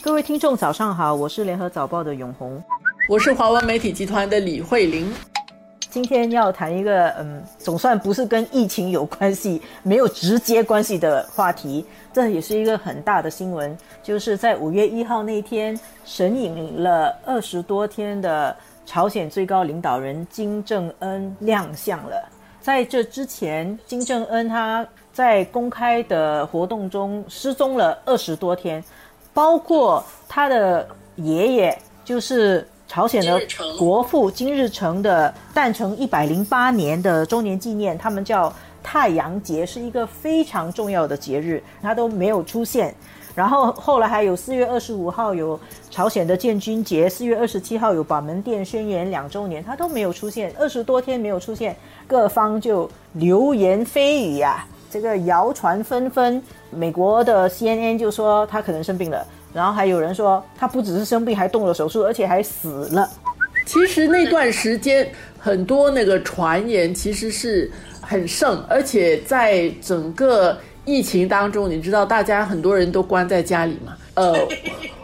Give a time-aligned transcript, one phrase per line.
[0.00, 2.62] 各位听众，早上好，我是联合早报的永红，
[3.08, 5.12] 我是华文媒体集团的李慧玲。
[5.90, 18.56] 今天要谈一个，嗯，总算不是跟疫情有关系、没有直接关系的话题，这也是一个很大的新闻，就是在五月一号那天，神隐了二十多天的
[18.86, 22.28] 朝鲜最高领导人金正恩亮相了。
[22.60, 28.82] 在这之前，金正恩他在公开的活动中失踪了二十多天。
[29.38, 30.84] 包括他的
[31.14, 33.40] 爷爷，就是朝鲜的
[33.78, 42.92] 国父金日成的诞辰一百零八年的周年纪念，他们叫太阳节，是一个非常重要的节日，他都没有出现。
[43.32, 45.56] 然后后来还有四月二十五号有
[45.88, 51.76] 朝鲜的建军节，四月二十七号有板门店宣言两周年，他都没有出现，二十多天没有出现，
[52.08, 54.66] 各方就流言蜚语呀。
[54.90, 63.08] 这个谣传纷纷，美国的 CNN 就说他可能生病了，然后还有人说他不只是生病，还动了手术，而且还死了。
[63.66, 65.06] 其实那段时间
[65.38, 73.94] 很多那个传言其实是很盛，而且在整个疫情当中，你知道大家很多人都关在家里嘛。
[74.14, 74.34] 呃，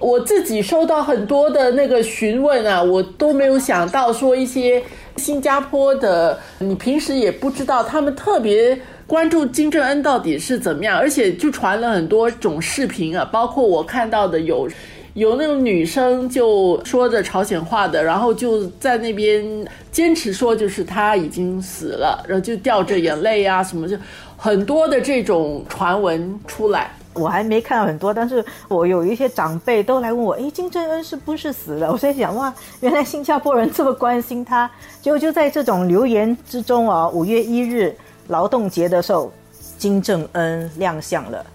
[0.00, 4.82] 我自己收到很多的那个询问啊，我都没有想到说一些
[5.16, 8.78] 新加坡的，你平时也不知道他们特别。
[9.08, 14.68] 关注金正恩到底是怎么样，而且就传了很多种视频啊，包括我看到的有，
[15.14, 23.96] 有那种女生就说着朝鲜话的，然后就在那边坚持说就是他已经死了，然后就掉着眼泪啊什么，就
[24.36, 26.92] 很多的这种传闻出来。
[27.14, 31.90] 我还没看到很多，但是我有一些长辈都来问我，哎，金正恩是不是死了？
[31.90, 37.94] 我在想，哇，原来新加坡人这么关心他，结果就在这种留言之中啊，五月一日。
[38.28, 39.32] 劳动节的时候，
[39.78, 41.46] 金正恩亮相了。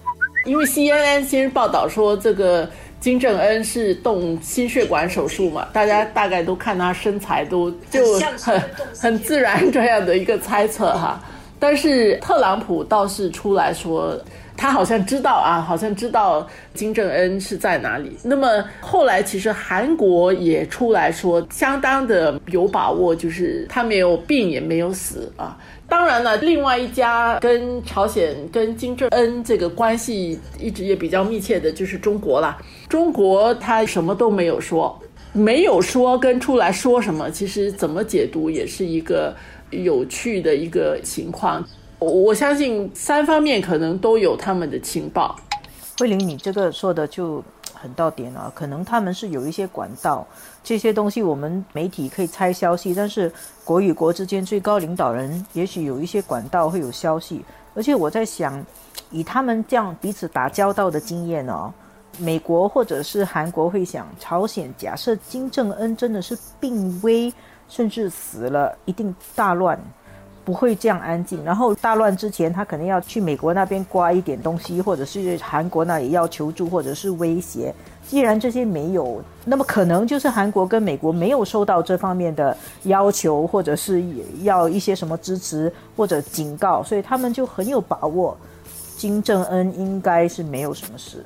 [0.43, 2.67] 因为 CNN 先报道说，这个
[2.99, 8.59] 金正恩是动心血管手术嘛，大家大概都看他身材都就很
[8.99, 11.21] 很自然这样的一个猜测哈。
[11.63, 14.19] 但是特朗普倒是出来说。
[14.55, 18.15] 他好像知道啊，好像知道金正恩是在哪里。
[18.23, 25.57] 那么后来，其实韩国也出来说，相当的有把握，就是他没有病也没有死啊。
[25.89, 32.55] 当然了，另外一家跟朝鲜、跟金正恩这个关系一直也比较密切的，就是中国了。
[32.87, 34.97] 中国他什么都没有说，
[35.33, 39.35] 没有说跟出来说什么，其实怎么解读也是一个
[39.81, 41.63] 有趣的一个情况。
[41.99, 45.35] 我相信三方面可能都有他们的情报。
[45.99, 47.41] 慧玲，你这个说的就
[47.73, 48.51] 很到点了。
[48.53, 50.27] 可能他们是有一些管道，
[50.63, 53.31] 这些东西我们媒体可以猜消息，但是
[53.63, 57.43] 国与国之间最高领导人也许有一些管道会有消息。
[57.75, 58.63] 而且我在想，
[59.09, 61.73] 以他们这样彼此打交道的经验哦，
[62.17, 67.33] 美国或者是韩国会想，朝鲜假设金正恩真的是病危，
[67.73, 69.79] 甚至死了，一定大乱。
[70.45, 71.41] 不会这样安静。
[71.45, 77.73] 然后大乱之前，他可能要去美国那边刮一点东西，或者是韩国那里要求助，或者是威胁。
[78.05, 84.03] 既然这些没有，那么可能就是韩国跟美国没有收到这方面的要求，或者是
[84.41, 88.37] 要一些什么支持或者警告，所以他们就很有把握，
[88.97, 91.25] 金正恩应该是没有什么事。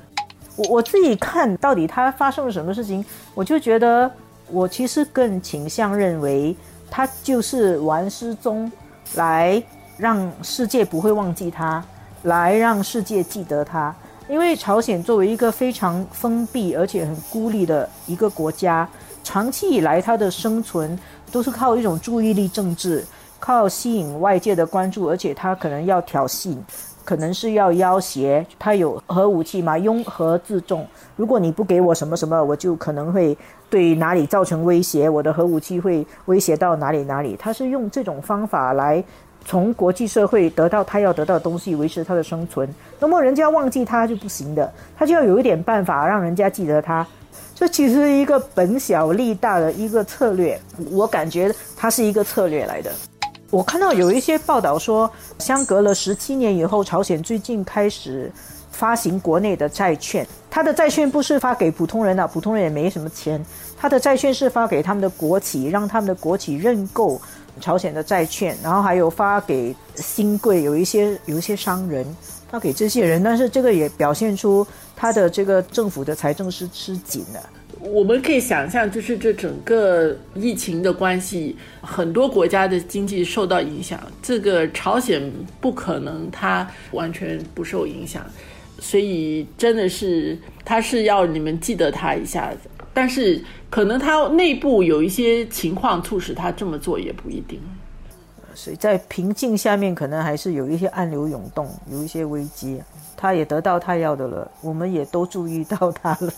[0.54, 3.04] 我我自己看到底他发生了什么事情，
[3.34, 4.08] 我就觉得
[4.50, 6.56] 我其实更倾向认为
[6.90, 8.70] 他就是玩失踪。
[9.14, 9.62] 来
[9.96, 11.82] 让世界不会忘记他，
[12.24, 13.94] 来让世界记得他。
[14.28, 18.86] 因为朝鲜作为一个非常封闭而且很孤立的一个国家，
[19.24, 20.96] 长期以来它的生存
[21.32, 23.02] 都是靠一种注意力政治，
[23.40, 26.54] 靠吸引外界的关注，而且它可能要挑衅。
[27.08, 29.78] 可能是要要挟他有核武器嘛？
[29.78, 30.86] 拥核自重。
[31.16, 33.34] 如果你不给我什么什么，我就可能会
[33.70, 35.08] 对哪里造成威胁。
[35.08, 37.34] 我的核武器会威胁到哪里哪里？
[37.38, 39.02] 他是用这种方法来
[39.42, 42.68] 从国际社会得到他要得到的东西，维持他的生存。
[43.00, 47.06] 那么人家忘记他就不行的，他就要有一点办法让人家记得他。
[47.54, 50.60] 这其实一个本小利大的一个策略，
[50.92, 52.92] 我感觉它是一个策略来的。
[53.50, 58.30] 我看到有一些报道说，相隔了十七年以后，朝鲜最近开始
[58.70, 60.26] 发行国内的债券。
[60.50, 63.42] 它的债券不是发给普通人的，普通人也没什么钱。
[63.74, 67.18] 它的债券是发给他们的国企，让他们的国企认购
[67.58, 72.04] 朝鲜的债券，然后还有发给新贵，有一些有一些商人
[72.50, 73.22] 发给这些人。
[73.22, 77.40] 但是这个也表现出他的这个政府的财政是吃紧的。
[77.80, 84.00] 我们可以想象，就是这整个疫情的关系，很多国家的经济受到影响。
[84.22, 88.24] 这个朝鲜不可能它完全不受影响，
[88.78, 97.60] 所以真的是他是要你们记得他一下子，但是可能他内部有一些情况促使他这么做也不一定。
[98.54, 102.80] 所以在平静下面，可能还是有一些暗流涌动，有一些危机。
[103.16, 106.32] 他也得到他要的了，我们也都注意到他了。